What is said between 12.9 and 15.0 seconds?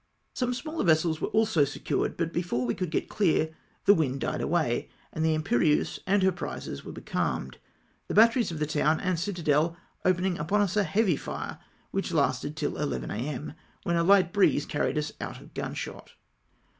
a.m., when a hglit breeze carried